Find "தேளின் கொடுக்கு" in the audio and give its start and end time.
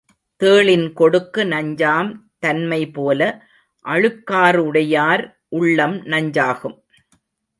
0.39-1.43